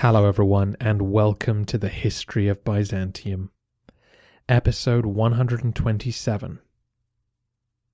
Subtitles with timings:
[0.00, 3.50] Hello, everyone, and welcome to the History of Byzantium,
[4.48, 6.58] episode 127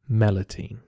[0.08, 0.78] Melitene.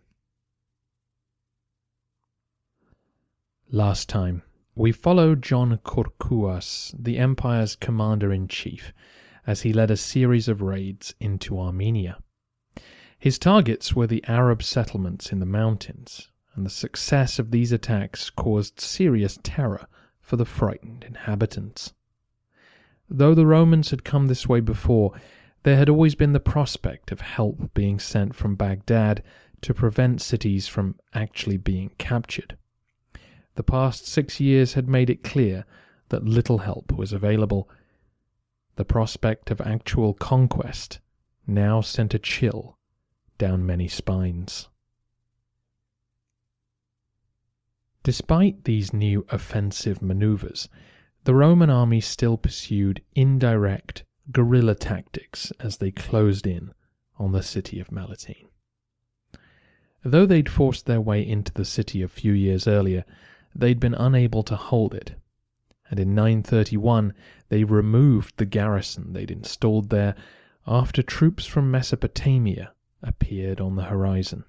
[3.68, 4.44] Last time,
[4.76, 8.92] we followed John Kourkouas, the empire's commander in chief,
[9.44, 12.18] as he led a series of raids into Armenia.
[13.18, 18.30] His targets were the Arab settlements in the mountains, and the success of these attacks
[18.30, 19.88] caused serious terror
[20.28, 21.94] for the frightened inhabitants.
[23.08, 25.18] Though the Romans had come this way before,
[25.62, 29.22] there had always been the prospect of help being sent from Baghdad
[29.62, 32.58] to prevent cities from actually being captured.
[33.54, 35.64] The past six years had made it clear
[36.10, 37.66] that little help was available.
[38.76, 41.00] The prospect of actual conquest
[41.46, 42.76] now sent a chill
[43.38, 44.68] down many spines.
[48.08, 50.70] Despite these new offensive maneuvers,
[51.24, 56.72] the Roman army still pursued indirect guerrilla tactics as they closed in
[57.18, 58.48] on the city of Melitene.
[60.02, 63.04] Though they'd forced their way into the city a few years earlier,
[63.54, 65.14] they'd been unable to hold it,
[65.90, 67.12] and in 931
[67.50, 70.14] they removed the garrison they'd installed there
[70.66, 72.72] after troops from Mesopotamia
[73.02, 74.46] appeared on the horizon.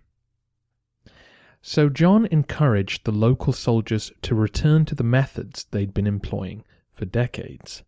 [1.61, 7.05] So John encouraged the local soldiers to return to the methods they'd been employing for
[7.05, 7.83] decades.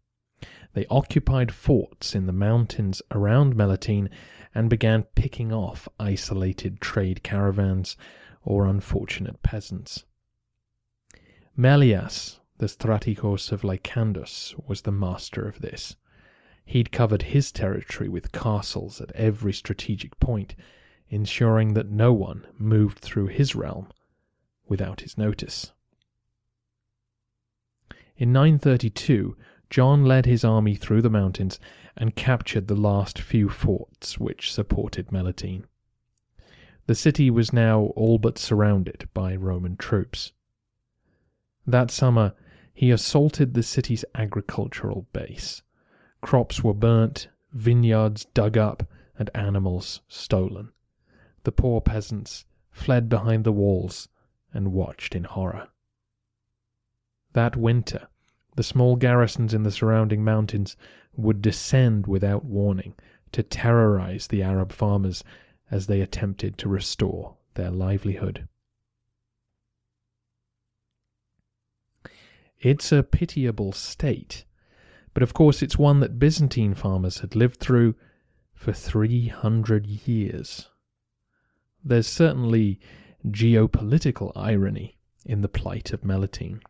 [0.73, 4.09] They occupied forts in the mountains around Melitene
[4.53, 7.95] and began picking off isolated trade caravans
[8.43, 10.05] or unfortunate peasants.
[11.57, 15.95] Melias, the strategos of Lycandus, was the master of this.
[16.65, 20.55] He'd covered his territory with castles at every strategic point
[21.11, 23.87] ensuring that no one moved through his realm
[24.65, 25.73] without his notice.
[28.15, 29.35] In 932,
[29.69, 31.59] John led his army through the mountains
[31.97, 35.65] and captured the last few forts which supported Melitene.
[36.87, 40.31] The city was now all but surrounded by Roman troops.
[41.67, 42.33] That summer,
[42.73, 45.61] he assaulted the city's agricultural base.
[46.21, 50.71] Crops were burnt, vineyards dug up, and animals stolen
[51.43, 54.07] the poor peasants fled behind the walls
[54.53, 55.67] and watched in horror.
[57.33, 58.07] That winter,
[58.55, 60.75] the small garrisons in the surrounding mountains
[61.15, 62.95] would descend without warning
[63.31, 65.23] to terrorize the Arab farmers
[65.69, 68.47] as they attempted to restore their livelihood.
[72.59, 74.45] It's a pitiable state,
[75.13, 77.95] but of course it's one that Byzantine farmers had lived through
[78.53, 80.69] for 300 years.
[81.83, 82.79] There's certainly
[83.27, 86.61] geopolitical irony in the plight of Melitene.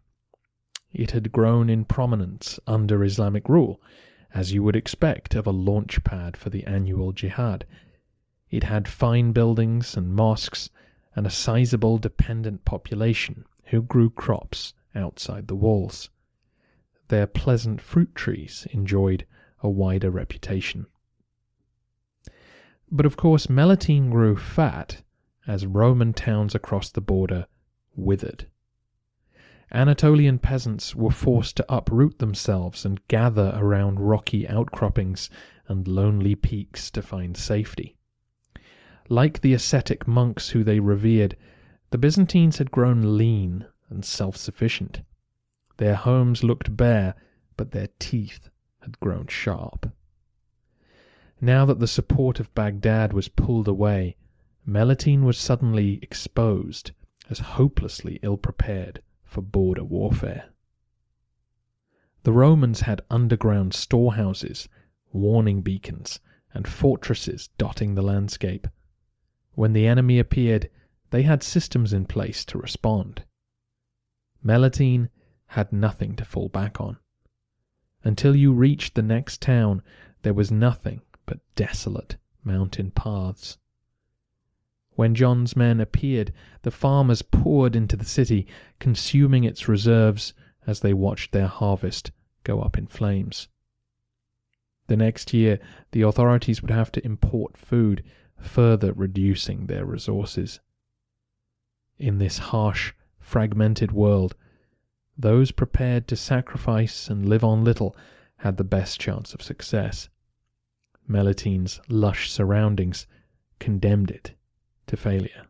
[0.94, 3.82] It had grown in prominence under Islamic rule,
[4.34, 7.66] as you would expect of a launch pad for the annual jihad.
[8.50, 10.70] It had fine buildings and mosques
[11.16, 16.10] and a sizable dependent population who grew crops outside the walls.
[17.10, 19.26] Their pleasant fruit trees enjoyed
[19.62, 20.88] a wider reputation.
[22.92, 25.02] But of course, Melitene grew fat
[25.48, 27.48] as Roman towns across the border
[27.96, 28.48] withered.
[29.72, 35.30] Anatolian peasants were forced to uproot themselves and gather around rocky outcroppings
[35.70, 37.96] and lonely peaks to find safety.
[39.08, 41.38] Like the ascetic monks who they revered,
[41.92, 45.02] the Byzantines had grown lean and self sufficient.
[45.78, 47.16] Their homes looked bare,
[47.56, 48.50] but their teeth
[48.82, 49.94] had grown sharp.
[51.44, 54.16] Now that the support of Baghdad was pulled away,
[54.68, 56.92] Melitene was suddenly exposed
[57.32, 60.50] as hopelessly ill prepared for border warfare.
[62.22, 64.70] The Romans had underground storehouses,
[65.12, 66.20] warning beacons,
[66.54, 68.68] and fortresses dotting the landscape.
[69.54, 70.70] When the enemy appeared,
[71.10, 73.24] they had systems in place to respond.
[74.46, 75.10] Melitene
[75.48, 76.98] had nothing to fall back on.
[78.04, 79.82] Until you reached the next town,
[80.22, 83.58] there was nothing but desolate mountain paths.
[84.96, 86.34] When John's men appeared,
[86.64, 88.48] the farmers poured into the city,
[88.80, 90.34] consuming its reserves
[90.68, 92.12] as they watched their harvest
[92.44, 93.48] go up in flames.
[94.88, 95.60] The next year,
[95.92, 98.04] the authorities would have to import food,
[98.38, 100.60] further reducing their resources.
[101.98, 104.36] In this harsh, fragmented world,
[105.18, 107.96] those prepared to sacrifice and live on little
[108.38, 110.10] had the best chance of success.
[111.12, 113.06] Melitene's lush surroundings
[113.60, 114.34] condemned it
[114.88, 115.48] to failure.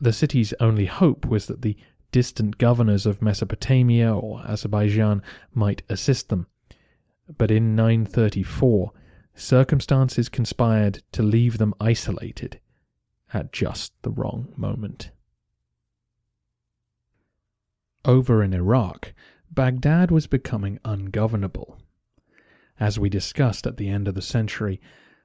[0.00, 1.76] The city's only hope was that the
[2.12, 5.22] distant governors of Mesopotamia or Azerbaijan
[5.54, 6.46] might assist them.
[7.36, 8.92] But in 934,
[9.34, 12.60] circumstances conspired to leave them isolated
[13.32, 15.10] at just the wrong moment.
[18.04, 19.12] Over in Iraq,
[19.50, 21.78] Baghdad was becoming ungovernable.
[22.78, 24.80] As we discussed at the end of the century,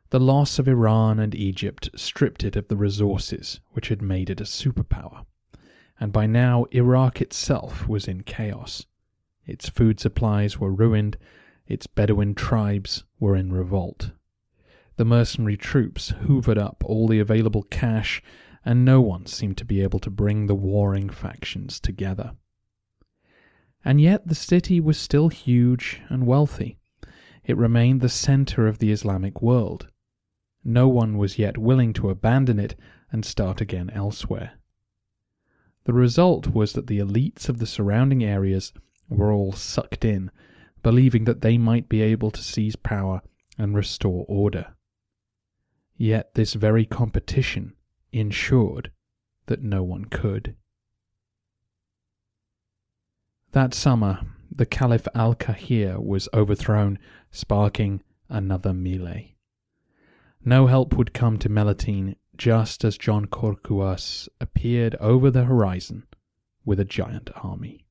[0.10, 4.42] the loss of Iran and Egypt stripped it of the resources which had made it
[4.42, 5.26] a superpower
[6.02, 8.88] and by now Iraq itself was in chaos.
[9.46, 11.16] Its food supplies were ruined,
[11.68, 14.10] its Bedouin tribes were in revolt.
[14.96, 18.22] The mercenary troops hoovered up all the available cash,
[18.66, 22.34] and no one seemed to be able to bring the warring factions together.
[23.84, 26.78] And yet the city was still huge and wealthy.
[27.44, 29.88] It remained the center of the Islamic world.
[30.64, 32.76] No one was yet willing to abandon it
[33.12, 34.54] and start again elsewhere.
[35.86, 38.72] The result was that the elites of the surrounding areas
[39.10, 40.30] were all sucked in,
[40.84, 43.22] believing that they might be able to seize power
[43.58, 44.76] and restore order.
[45.98, 47.74] Yet this very competition
[48.12, 48.92] ensured
[49.48, 50.56] that no one could.
[53.54, 56.98] That summer, the Caliph al Kahir was overthrown,
[57.32, 59.36] sparking another melee.
[60.46, 66.08] No help would come to Melitene just as John Kourkouas appeared over the horizon
[66.64, 67.86] with a giant army.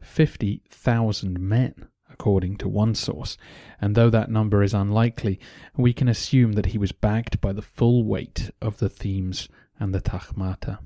[0.00, 3.38] 50,000 men, according to one source,
[3.80, 5.40] and though that number is unlikely,
[5.76, 9.48] we can assume that he was backed by the full weight of the Themes
[9.80, 10.78] and the Tagmata,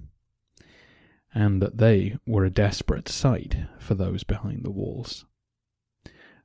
[1.35, 5.25] and that they were a desperate sight for those behind the walls.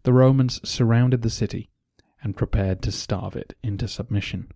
[0.03, 1.69] The Romans surrounded the city
[2.21, 4.51] and prepared to starve it into submission.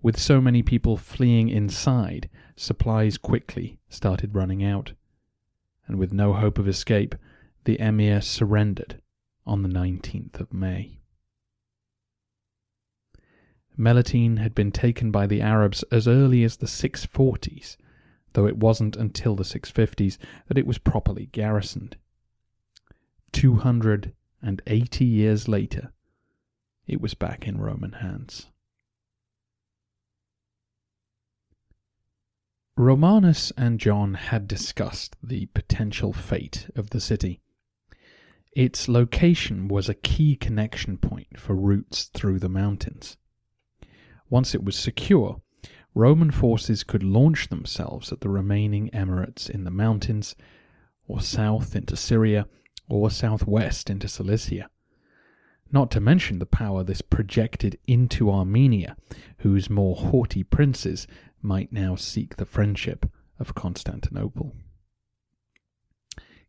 [0.00, 4.92] With so many people fleeing inside, supplies quickly started running out.
[5.86, 7.14] And with no hope of escape,
[7.64, 9.00] the emir surrendered
[9.46, 11.00] on the 19th of May.
[13.78, 17.76] Melitene had been taken by the Arabs as early as the 640s,
[18.38, 21.96] though it wasn't until the 650s that it was properly garrisoned.
[23.32, 25.92] 280 years later,
[26.86, 28.46] it was back in Roman hands.
[32.76, 37.40] Romanus and John had discussed the potential fate of the city.
[38.52, 43.16] Its location was a key connection point for routes through the mountains.
[44.30, 45.42] Once it was secure,
[45.94, 50.36] Roman forces could launch themselves at the remaining emirates in the mountains,
[51.06, 52.46] or south into Syria,
[52.88, 54.68] or southwest into Cilicia.
[55.70, 58.96] Not to mention the power this projected into Armenia,
[59.38, 61.06] whose more haughty princes
[61.42, 64.54] might now seek the friendship of Constantinople.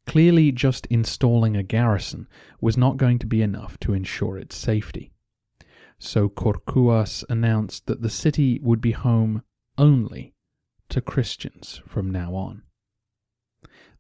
[0.06, 2.28] Clearly, just installing a garrison
[2.62, 5.12] was not going to be enough to ensure its safety.
[6.00, 9.44] So Kourkouas announced that the city would be home
[9.78, 10.34] only
[10.88, 12.64] to Christians from now on.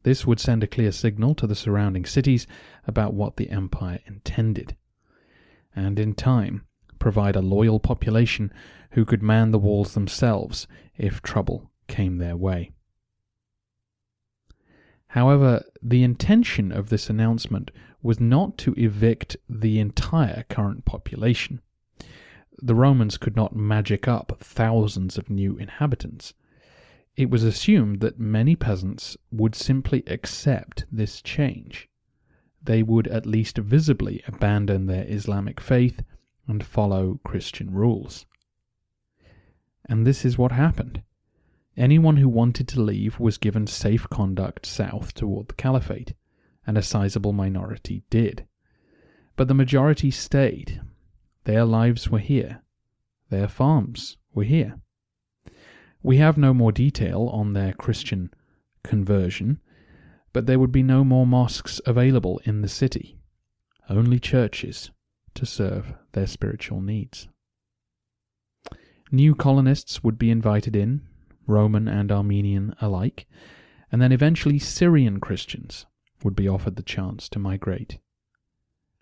[0.03, 2.47] This would send a clear signal to the surrounding cities
[2.87, 4.77] about what the empire intended,
[5.75, 6.65] and in time
[6.99, 8.53] provide a loyal population
[8.91, 12.71] who could man the walls themselves if trouble came their way.
[15.07, 21.61] However, the intention of this announcement was not to evict the entire current population.
[22.61, 26.33] The Romans could not magic up thousands of new inhabitants.
[27.15, 31.87] It was assumed that many peasants would simply accept this change.
[32.61, 36.03] They would at least visibly abandon their Islamic faith
[36.47, 38.25] and follow Christian rules.
[39.87, 41.01] And this is what happened.
[41.77, 46.13] Anyone who wanted to leave was given safe conduct south toward the caliphate,
[46.67, 48.45] and a sizable minority did.
[49.37, 50.81] But the majority stayed.
[51.49, 52.61] Their lives were here.
[53.31, 54.79] Their farms were here.
[56.03, 58.31] We have no more detail on their Christian
[58.83, 59.59] conversion,
[60.31, 63.17] but there would be no more mosques available in the city,
[63.89, 64.91] only churches
[65.33, 67.27] to serve their spiritual needs.
[69.11, 71.01] New colonists would be invited in,
[71.47, 73.25] Roman and Armenian alike,
[73.91, 75.87] and then eventually Syrian Christians
[76.23, 77.97] would be offered the chance to migrate.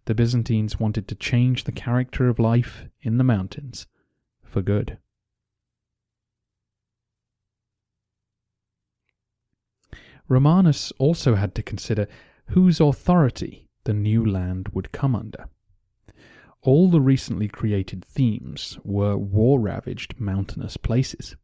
[0.07, 3.87] The Byzantines wanted to change the character of life in the mountains
[4.41, 4.99] for good.
[10.29, 12.07] Romanus also had to consider
[12.51, 15.49] whose authority the new land would come under.
[16.61, 21.35] All the recently created themes were war ravaged mountainous places.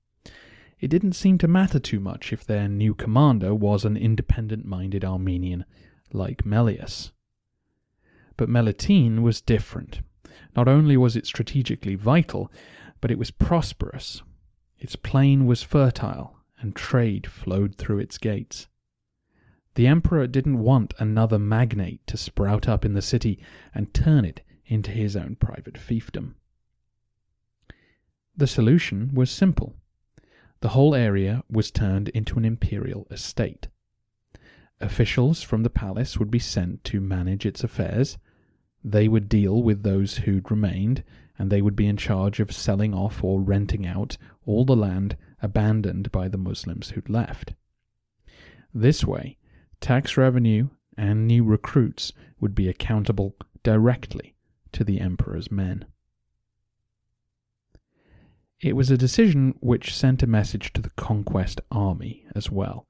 [0.79, 5.03] It didn't seem to matter too much if their new commander was an independent minded
[5.03, 5.65] Armenian
[6.13, 7.12] like Melias.
[8.37, 10.01] But Melitene was different.
[10.55, 12.51] Not only was it strategically vital,
[13.01, 14.21] but it was prosperous.
[14.79, 18.67] Its plain was fertile, and trade flowed through its gates.
[19.75, 23.39] The emperor didn't want another magnate to sprout up in the city
[23.73, 26.35] and turn it into his own private fiefdom.
[28.35, 29.75] The solution was simple.
[30.61, 33.67] The whole area was turned into an imperial estate.
[34.79, 38.17] Officials from the palace would be sent to manage its affairs.
[38.83, 41.03] They would deal with those who'd remained,
[41.37, 45.17] and they would be in charge of selling off or renting out all the land
[45.41, 47.53] abandoned by the Muslims who'd left.
[48.73, 49.37] This way,
[49.79, 54.35] tax revenue and new recruits would be accountable directly
[54.73, 55.85] to the emperor's men.
[58.61, 62.87] It was a decision which sent a message to the conquest army as well.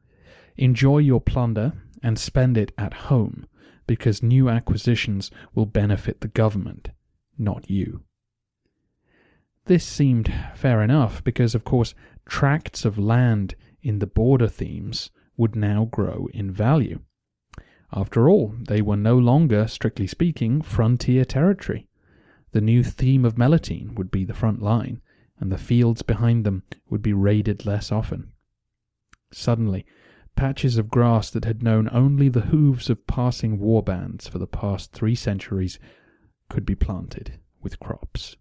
[0.56, 3.48] Enjoy your plunder and spend it at home,
[3.88, 6.90] because new acquisitions will benefit the government,
[7.38, 8.04] not you.
[9.66, 11.94] This seemed fair enough because, of course,
[12.26, 17.00] tracts of land in the border themes would now grow in value.
[17.92, 21.88] After all, they were no longer, strictly speaking, frontier territory.
[22.52, 25.02] The new theme of Melitene would be the front line,
[25.40, 28.32] and the fields behind them would be raided less often.
[29.32, 29.86] Suddenly,
[30.36, 34.48] patches of grass that had known only the hooves of passing war bands for the
[34.48, 35.80] past three centuries
[36.50, 38.36] could be planted with crops.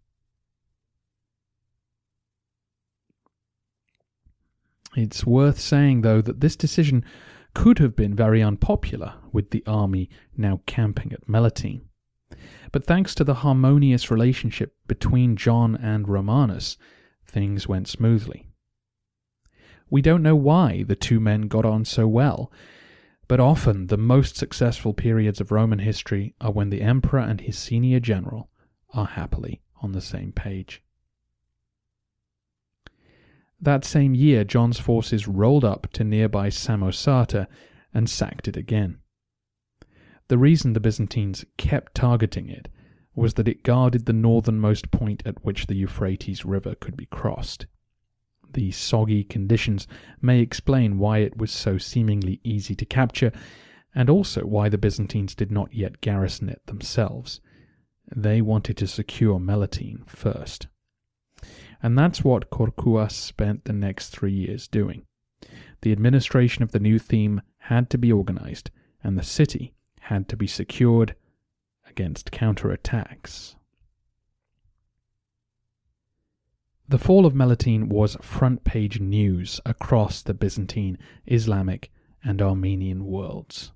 [4.95, 7.05] It's worth saying, though, that this decision
[7.55, 11.83] could have been very unpopular with the army now camping at Melitene.
[12.73, 16.77] But thanks to the harmonious relationship between John and Romanus,
[17.27, 18.52] things went smoothly.
[19.93, 22.51] We don't know why the two men got on so well,
[23.29, 27.59] but often the most successful periods of Roman history are when the emperor and his
[27.59, 28.49] senior general
[28.95, 30.83] are happily on the same page.
[33.61, 37.47] That same year, John's forces rolled up to nearby Samosata
[37.93, 38.99] and sacked it again.
[40.29, 42.71] The reason the Byzantines kept targeting it
[43.15, 47.67] was that it guarded the northernmost point at which the Euphrates River could be crossed.
[48.53, 49.89] The soggy conditions
[50.21, 53.33] may explain why it was so seemingly easy to capture,
[53.95, 57.41] and also why the Byzantines did not yet garrison it themselves.
[58.15, 60.67] They wanted to secure Melitene first.
[61.83, 65.07] And that's what Kourkouas spent the next three years doing.
[65.81, 68.71] The administration of the new theme had to be organized,
[69.03, 71.15] and the city had to be secured
[71.89, 73.57] against counterattacks.
[76.93, 81.91] The fall of Melitene was front page news across the Byzantine, Islamic,
[82.23, 83.73] and Armenian worlds.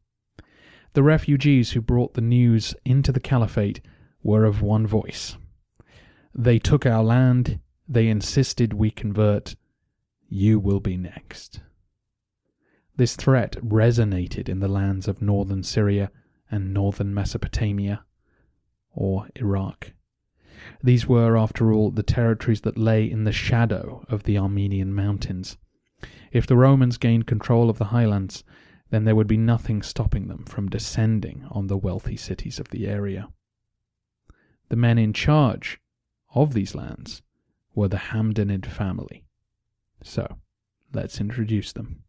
[0.92, 3.80] The refugees who brought the news into the caliphate
[4.22, 5.38] were of one voice.
[6.34, 7.58] They took our land,
[7.88, 9.56] they insisted we convert.
[10.28, 11.60] You will be next.
[12.96, 16.10] This threat resonated in the lands of northern Syria
[16.50, 18.04] and northern Mesopotamia,
[18.92, 19.92] or Iraq.
[20.82, 25.56] These were, after all, the territories that lay in the shadow of the Armenian mountains.
[26.32, 28.44] If the Romans gained control of the highlands,
[28.90, 32.86] then there would be nothing stopping them from descending on the wealthy cities of the
[32.86, 33.28] area.
[34.68, 35.80] The men in charge
[36.34, 37.22] of these lands
[37.74, 39.24] were the Hamdanid family.
[40.02, 40.38] So,
[40.92, 42.04] let's introduce them.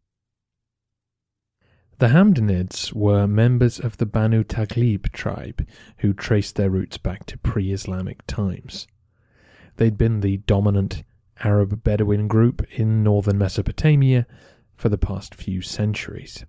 [1.99, 7.39] The Hamdanids were members of the Banu Taglib tribe who traced their roots back to
[7.39, 8.85] pre Islamic times.
[9.77, 11.03] They'd been the dominant
[11.43, 14.27] Arab Bedouin group in northern Mesopotamia
[14.75, 16.45] for the past few centuries.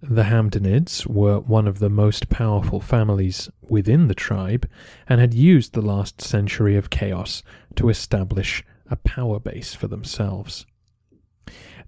[0.00, 4.68] The Hamdanids were one of the most powerful families within the tribe
[5.08, 7.42] and had used the last century of chaos
[7.74, 10.64] to establish a power base for themselves.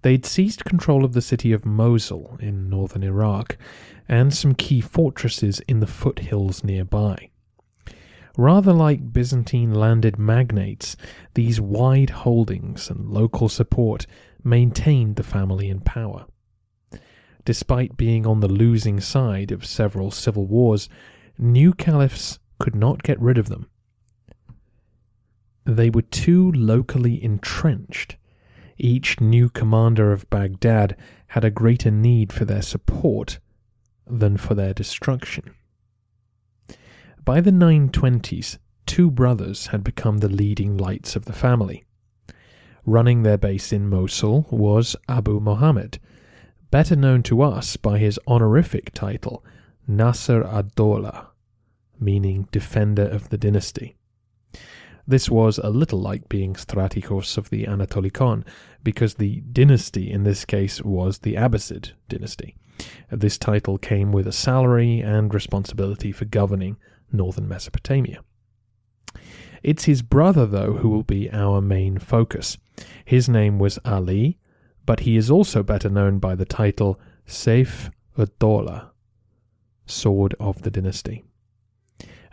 [0.02, 3.56] They'd seized control of the city of Mosul in northern Iraq
[4.08, 7.30] and some key fortresses in the foothills nearby.
[8.36, 10.96] Rather like Byzantine landed magnates,
[11.34, 14.06] these wide holdings and local support
[14.42, 16.26] maintained the family in power.
[17.44, 20.88] Despite being on the losing side of several civil wars,
[21.38, 23.68] new caliphs could not get rid of them.
[25.64, 28.16] They were too locally entrenched.
[28.76, 30.96] Each new commander of Baghdad
[31.28, 33.38] had a greater need for their support
[34.06, 35.54] than for their destruction.
[37.24, 41.84] By the 920s, two brothers had become the leading lights of the family.
[42.84, 45.98] Running their base in Mosul was Abu Muhammad,
[46.70, 49.42] better known to us by his honorific title,
[49.86, 51.28] Nasr ad-Dawla,
[51.98, 53.96] meaning defender of the dynasty.
[55.06, 58.44] This was a little like being Strategos of the Anatolikon,
[58.82, 62.56] because the dynasty in this case was the Abbasid dynasty.
[63.10, 66.76] This title came with a salary and responsibility for governing
[67.12, 68.20] northern Mesopotamia.
[69.62, 72.58] It's his brother, though, who will be our main focus.
[73.04, 74.38] His name was Ali,
[74.84, 78.90] but he is also better known by the title Saif ud-Dawla,
[79.86, 81.24] Sword of the Dynasty.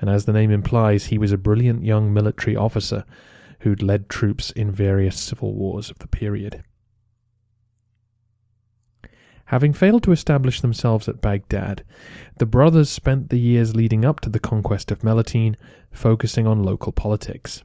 [0.01, 3.05] And as the name implies, he was a brilliant young military officer
[3.60, 6.63] who'd led troops in various civil wars of the period.
[9.46, 11.84] Having failed to establish themselves at Baghdad,
[12.38, 15.55] the brothers spent the years leading up to the conquest of Melitene
[15.91, 17.63] focusing on local politics.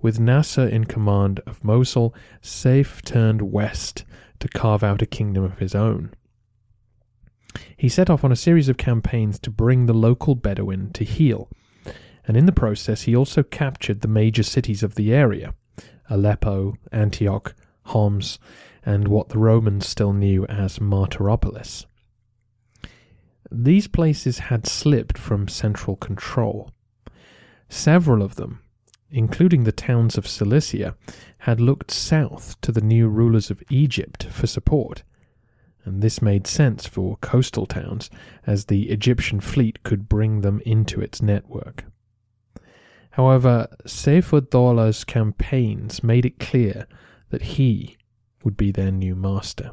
[0.00, 4.04] With Nasser in command of Mosul, Saif turned west
[4.38, 6.12] to carve out a kingdom of his own.
[7.76, 11.48] He set off on a series of campaigns to bring the local Bedouin to heel,
[12.26, 15.54] and in the process he also captured the major cities of the area
[16.10, 17.54] Aleppo, Antioch,
[17.86, 18.38] Homs,
[18.84, 21.86] and what the Romans still knew as Martyropolis.
[23.50, 26.70] These places had slipped from central control.
[27.68, 28.60] Several of them,
[29.10, 30.94] including the towns of Cilicia,
[31.38, 35.02] had looked south to the new rulers of Egypt for support,
[35.88, 38.10] and this made sense for coastal towns,
[38.46, 41.84] as the Egyptian fleet could bring them into its network.
[43.12, 46.86] However, Saif campaigns made it clear
[47.30, 47.96] that he
[48.44, 49.72] would be their new master.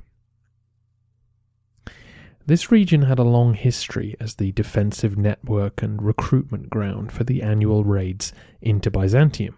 [2.48, 7.42] This region had a long history as the defensive network and recruitment ground for the
[7.42, 9.58] annual raids into Byzantium.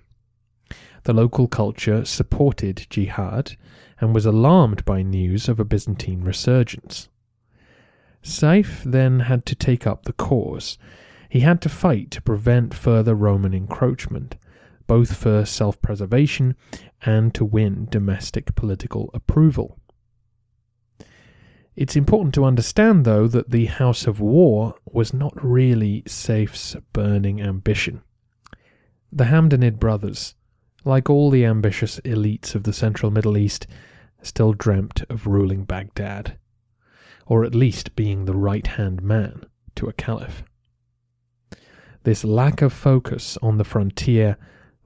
[1.07, 3.55] The local culture supported jihad
[4.01, 7.07] and was alarmed by news of a Byzantine resurgence.
[8.21, 10.77] Saif then had to take up the cause.
[11.29, 14.35] He had to fight to prevent further Roman encroachment,
[14.85, 16.57] both for self preservation
[17.01, 19.79] and to win domestic political approval.
[21.77, 27.41] It's important to understand, though, that the House of War was not really Saif's burning
[27.41, 28.01] ambition.
[29.09, 30.35] The Hamdanid brothers,
[30.83, 33.67] like all the ambitious elites of the central Middle East,
[34.21, 36.37] still dreamt of ruling Baghdad,
[37.25, 39.43] or at least being the right hand man
[39.75, 40.43] to a caliph.
[42.03, 44.37] This lack of focus on the frontier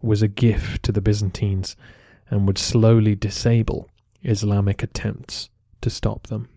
[0.02, 1.76] was a gift to the Byzantines
[2.30, 3.90] and would slowly disable
[4.24, 5.50] Islamic attempts
[5.82, 6.50] to stop them.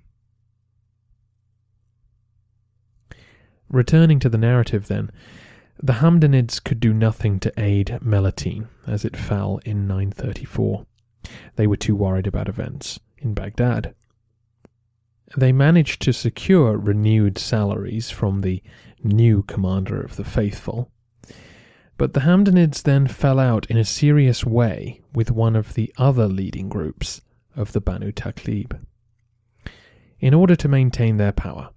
[3.69, 5.11] Returning to the narrative, then,
[5.83, 10.87] the Hamdanids could do nothing to aid Melitene as it fell in 934.
[11.57, 13.95] They were too worried about events in Baghdad.
[15.37, 18.63] They managed to secure renewed salaries from the
[19.03, 20.91] new commander of the faithful,
[21.97, 26.29] but the Hamdanids then fell out in a serious way with one of the other
[26.29, 27.21] leading groups
[27.57, 28.79] of the Banu Taglib.
[30.21, 31.71] In order to maintain their power,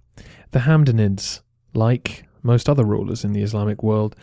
[0.50, 1.40] the Hamdanids,
[1.74, 4.16] like most other rulers in the Islamic world,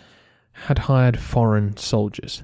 [0.51, 2.43] had hired foreign soldiers.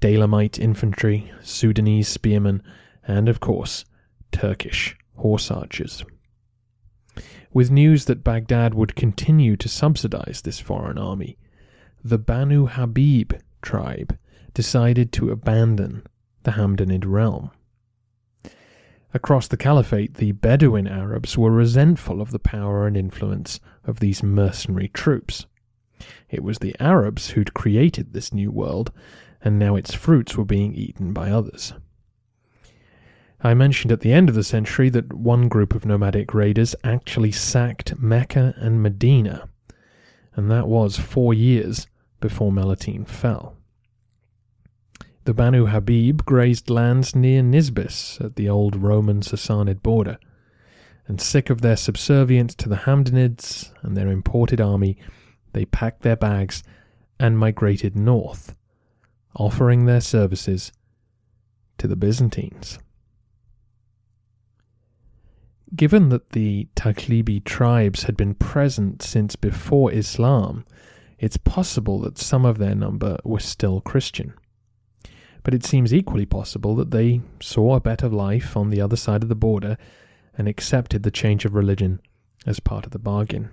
[0.00, 2.62] Daylamite infantry, Sudanese spearmen,
[3.06, 3.84] and of course,
[4.32, 6.04] Turkish horse archers.
[7.52, 11.36] With news that Baghdad would continue to subsidize this foreign army,
[12.02, 14.16] the Banu Habib tribe
[14.54, 16.02] decided to abandon
[16.44, 17.50] the Hamdanid realm.
[19.12, 24.22] Across the caliphate, the Bedouin Arabs were resentful of the power and influence of these
[24.22, 25.46] mercenary troops.
[26.28, 28.92] It was the Arabs who'd created this new world,
[29.42, 31.72] and now its fruits were being eaten by others.
[33.42, 37.32] I mentioned at the end of the century that one group of nomadic raiders actually
[37.32, 39.48] sacked Mecca and Medina,
[40.34, 41.86] and that was four years
[42.20, 43.56] before Melitene fell.
[45.24, 50.18] The Banu Habib grazed lands near Nisibis at the old Roman Sassanid border,
[51.06, 54.96] and sick of their subservience to the Hamdanids and their imported army,
[55.52, 56.62] they packed their bags
[57.18, 58.56] and migrated north,
[59.36, 60.72] offering their services
[61.76, 62.78] to the Byzantines.
[65.76, 70.64] Given that the Taglibi tribes had been present since before Islam,
[71.18, 74.32] it's possible that some of their number were still Christian.
[75.42, 79.22] But it seems equally possible that they saw a better life on the other side
[79.22, 79.76] of the border
[80.36, 82.00] and accepted the change of religion
[82.46, 83.50] as part of the bargain.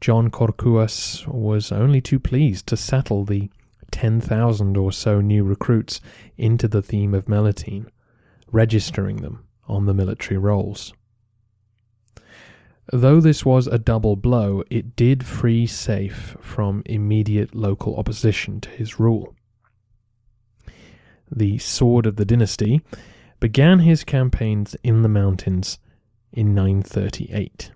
[0.00, 3.50] John Kourkouas was only too pleased to settle the
[3.90, 6.00] 10,000 or so new recruits
[6.36, 7.86] into the theme of Melitene,
[8.50, 10.92] registering them on the military rolls.
[12.92, 18.68] Though this was a double blow, it did free Saif from immediate local opposition to
[18.70, 19.34] his rule.
[21.36, 22.80] The Sword of the Dynasty
[23.40, 25.80] began his campaigns in the mountains
[26.32, 27.72] in 938.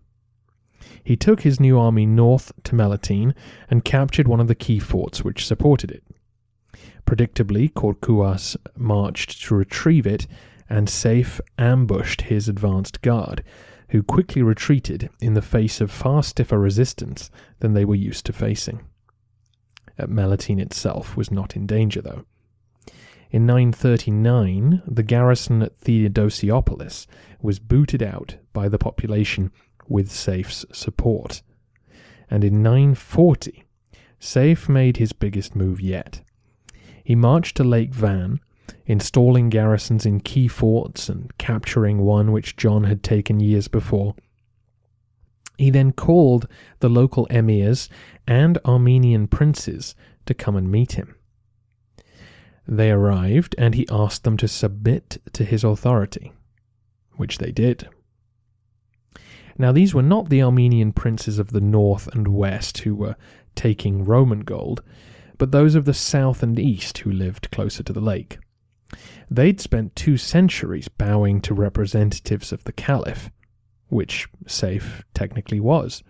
[1.02, 3.34] He took his new army north to Melitene
[3.68, 6.04] and captured one of the key forts which supported it.
[7.04, 10.28] Predictably, Kourkouas marched to retrieve it
[10.70, 13.42] and Saif ambushed his advanced guard,
[13.88, 18.32] who quickly retreated in the face of far stiffer resistance than they were used to
[18.32, 18.84] facing.
[19.98, 22.24] At Melitene itself was not in danger, though.
[23.30, 27.06] In 939, the garrison at Theodosiopolis
[27.42, 29.52] was booted out by the population
[29.86, 31.42] with Saif's support.
[32.30, 33.64] And in 940,
[34.18, 36.22] Safe made his biggest move yet.
[37.04, 38.40] He marched to Lake Van
[38.86, 44.14] installing garrisons in key forts and capturing one which John had taken years before.
[45.58, 46.48] He then called
[46.80, 47.88] the local emirs
[48.26, 49.94] and Armenian princes
[50.26, 51.17] to come and meet him.
[52.68, 56.34] They arrived, and he asked them to submit to his authority,
[57.16, 57.88] which they did.
[59.56, 63.16] Now, these were not the Armenian princes of the north and west who were
[63.54, 64.82] taking Roman gold,
[65.38, 68.38] but those of the south and east who lived closer to the lake.
[69.30, 73.30] They'd spent two centuries bowing to representatives of the Caliph,
[73.88, 76.02] which Saif technically was.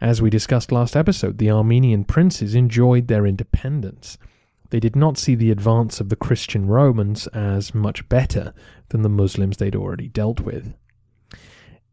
[0.00, 4.18] As we discussed last episode, the Armenian princes enjoyed their independence.
[4.70, 8.52] They did not see the advance of the Christian Romans as much better
[8.88, 10.74] than the Muslims they'd already dealt with.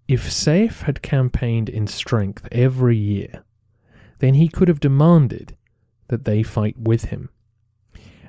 [0.08, 3.44] If Saif had campaigned in strength every year,
[4.20, 5.56] then he could have demanded
[6.08, 7.30] that they fight with him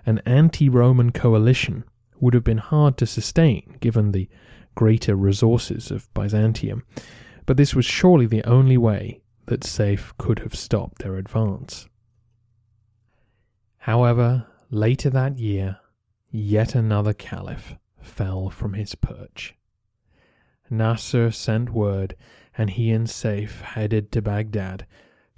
[0.07, 1.85] an anti Roman coalition
[2.21, 4.29] would have been hard to sustain given the
[4.75, 6.85] greater resources of Byzantium,
[7.47, 11.89] but this was surely the only way that Saif could have stopped their advance.
[13.85, 15.79] However, later that year,
[16.31, 19.57] yet another caliph fell from his perch.
[20.71, 22.17] Nasser sent word,
[22.57, 24.87] and he and Saif headed to Baghdad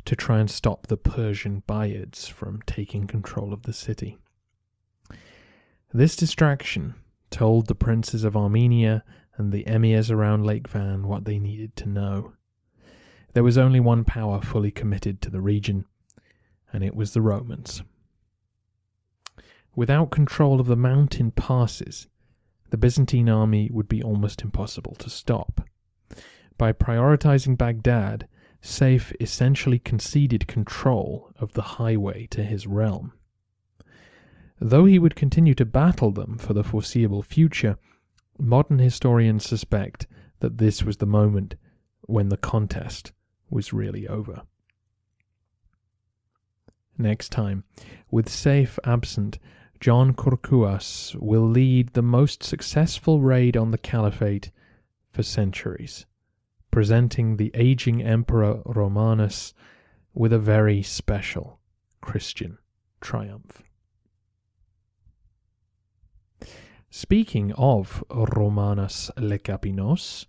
[0.04, 4.16] to try and stop the Persian Buyids from taking control of the city.
[5.92, 6.94] This distraction
[7.30, 9.02] told the princes of Armenia
[9.36, 12.34] and the emirs around Lake Van what they needed to know.
[13.32, 15.84] There was only one power fully committed to the region,
[16.72, 17.82] and it was the Romans.
[19.76, 22.08] Without control of the mountain passes,
[22.70, 25.68] the Byzantine army would be almost impossible to stop.
[26.56, 28.26] By prioritizing Baghdad,
[28.62, 33.12] Saif essentially conceded control of the highway to his realm.
[34.58, 37.76] Though he would continue to battle them for the foreseeable future,
[38.38, 40.06] modern historians suspect
[40.40, 41.54] that this was the moment
[42.00, 43.12] when the contest
[43.50, 44.42] was really over.
[46.96, 47.64] Next time,
[48.10, 49.38] with Saif absent,
[49.80, 54.50] John Kourkouas will lead the most successful raid on the caliphate
[55.12, 56.06] for centuries,
[56.70, 59.54] presenting the aging Emperor Romanus
[60.14, 61.60] with a very special
[62.00, 62.58] Christian
[63.00, 63.62] triumph.
[66.90, 70.24] Speaking of Romanus Lecapenus,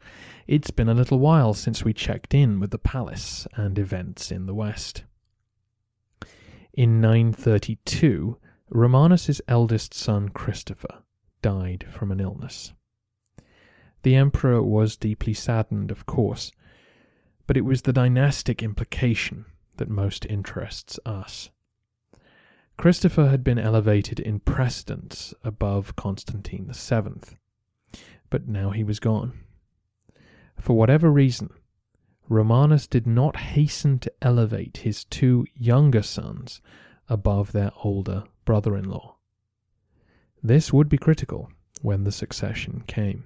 [0.47, 4.47] it's been a little while since we checked in with the palace and events in
[4.47, 5.03] the West.
[6.73, 8.37] In 932,
[8.69, 11.03] Romanus's eldest son Christopher
[11.41, 12.73] died from an illness.
[14.03, 16.51] The emperor was deeply saddened, of course,
[17.45, 19.45] but it was the dynastic implication
[19.77, 21.49] that most interests us.
[22.77, 27.37] Christopher had been elevated in precedence above Constantine VII,
[28.29, 29.39] but now he was gone.
[30.59, 31.49] For whatever reason,
[32.29, 36.61] Romanus did not hasten to elevate his two younger sons
[37.07, 39.17] above their older brother in law.
[40.41, 43.25] This would be critical when the succession came.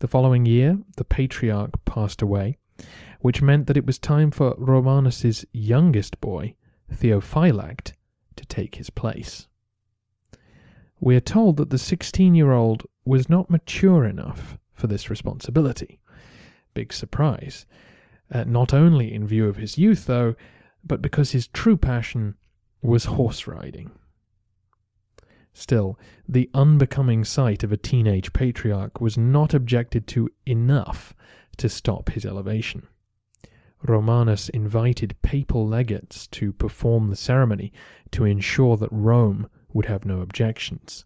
[0.00, 2.58] The following year, the patriarch passed away,
[3.20, 6.54] which meant that it was time for Romanus's youngest boy,
[6.92, 7.94] Theophylact,
[8.36, 9.48] to take his place.
[11.00, 16.00] We are told that the 16 year old was not mature enough for this responsibility.
[16.74, 17.64] Big surprise.
[18.30, 20.34] Uh, not only in view of his youth, though,
[20.86, 22.36] but because his true passion
[22.80, 23.90] was horse riding.
[25.52, 31.14] Still, the unbecoming sight of a teenage patriarch was not objected to enough
[31.56, 32.86] to stop his elevation.
[33.82, 37.72] Romanus invited papal legates to perform the ceremony
[38.10, 41.04] to ensure that Rome would have no objections.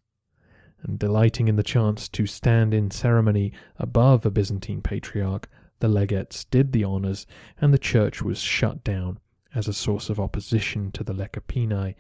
[0.83, 6.45] And delighting in the chance to stand in ceremony above a Byzantine patriarch, the legates
[6.45, 7.27] did the honours,
[7.61, 9.19] and the church was shut down
[9.55, 11.95] as a source of opposition to the Lecapenni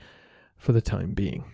[0.56, 1.44] for the time being.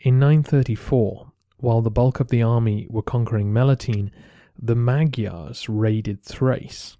[0.00, 4.10] In 934, while the bulk of the army were conquering Melitene,
[4.56, 6.96] the Magyars raided Thrace.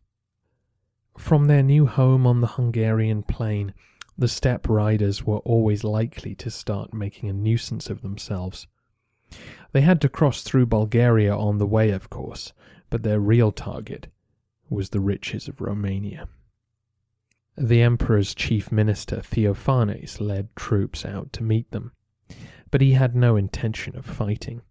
[1.16, 3.74] From their new home on the Hungarian plain,
[4.16, 8.66] the steppe riders were always likely to start making a nuisance of themselves.
[9.72, 12.52] They had to cross through Bulgaria on the way, of course,
[12.90, 14.08] but their real target
[14.70, 16.28] was the riches of Romania.
[17.56, 21.92] The emperor's chief minister, Theophanes, led troops out to meet them,
[22.70, 24.62] but he had no intention of fighting.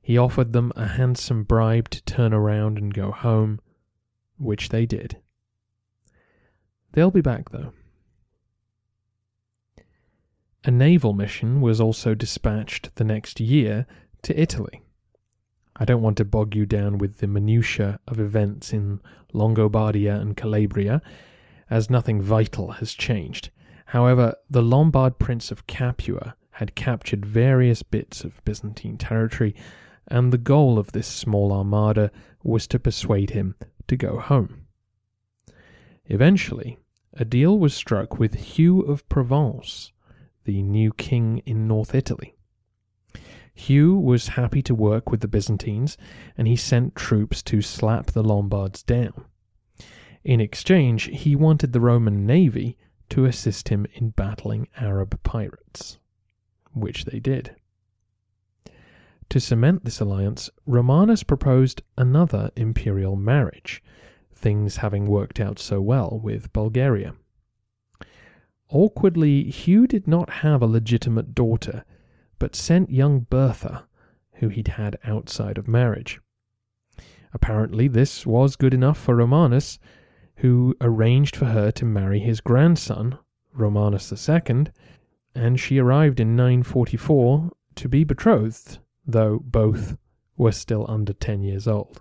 [0.00, 3.60] He offered them a handsome bribe to turn around and go home,
[4.38, 5.18] which they did.
[6.92, 7.72] They'll be back, though.
[10.64, 13.86] A naval mission was also dispatched the next year
[14.22, 14.82] to Italy.
[15.80, 19.00] I don't want to bog you down with the minutiae of events in
[19.32, 21.00] Longobardia and Calabria,
[21.70, 23.48] as nothing vital has changed.
[23.86, 29.54] However, the Lombard prince of Capua had captured various bits of Byzantine territory,
[30.06, 32.10] and the goal of this small armada
[32.42, 33.54] was to persuade him
[33.88, 34.66] to go home.
[36.04, 36.78] Eventually,
[37.14, 39.92] a deal was struck with Hugh of Provence,
[40.44, 42.36] the new king in North Italy.
[43.54, 45.96] Hugh was happy to work with the Byzantines,
[46.36, 49.24] and he sent troops to slap the Lombards down.
[50.24, 52.76] In exchange, he wanted the Roman navy
[53.10, 55.98] to assist him in battling Arab pirates,
[56.72, 57.56] which they did.
[59.30, 63.82] To cement this alliance, Romanus proposed another imperial marriage,
[64.32, 67.14] things having worked out so well with Bulgaria.
[68.68, 71.84] Awkwardly, Hugh did not have a legitimate daughter,
[72.40, 73.86] but sent young Bertha,
[74.34, 76.18] who he'd had outside of marriage.
[77.32, 79.78] Apparently, this was good enough for Romanus,
[80.36, 83.18] who arranged for her to marry his grandson,
[83.52, 84.66] Romanus II,
[85.34, 89.96] and she arrived in 944 to be betrothed, though both
[90.36, 92.00] were still under 10 years old.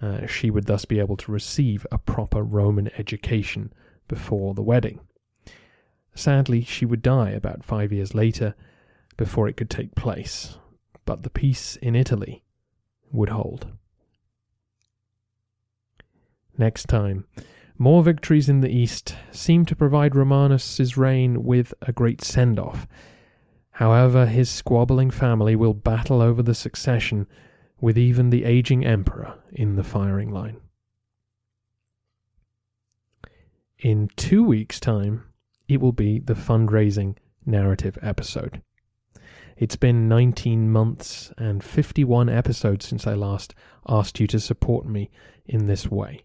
[0.00, 3.72] Uh, she would thus be able to receive a proper Roman education
[4.06, 5.00] before the wedding.
[6.14, 8.54] Sadly, she would die about five years later,
[9.16, 10.58] before it could take place,
[11.04, 12.42] but the peace in Italy
[13.12, 13.68] would hold.
[16.58, 17.26] Next time,
[17.78, 22.86] more victories in the east seem to provide Romanus's reign with a great send off.
[23.72, 27.26] However, his squabbling family will battle over the succession
[27.78, 30.58] with even the aging emperor in the firing line.
[33.78, 35.24] In two weeks' time,
[35.68, 38.62] it will be the fundraising narrative episode.
[39.56, 43.54] It's been 19 months and 51 episodes since I last
[43.88, 45.10] asked you to support me
[45.46, 46.24] in this way.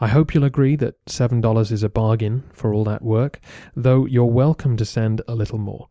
[0.00, 3.38] I hope you'll agree that $7 is a bargain for all that work,
[3.76, 5.88] though you're welcome to send a little more.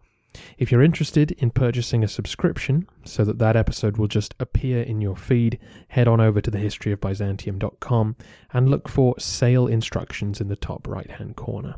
[0.58, 5.00] If you're interested in purchasing a subscription so that that episode will just appear in
[5.00, 8.18] your feed, head on over to thehistoryofbyzantium.com
[8.52, 11.76] and look for sale instructions in the top right hand corner.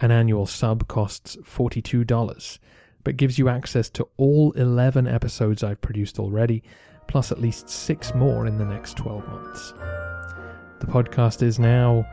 [0.00, 2.58] An annual sub costs $42
[3.04, 6.62] but gives you access to all 11 episodes I've produced already,
[7.06, 9.72] plus at least six more in the next 12 months.
[10.80, 12.06] The podcast is now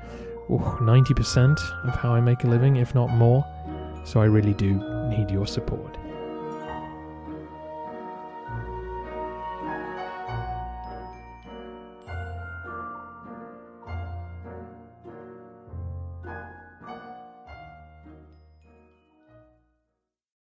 [0.49, 3.45] ooh, 90% of how I make a living, if not more,
[4.05, 4.75] so I really do
[5.09, 5.97] need your support.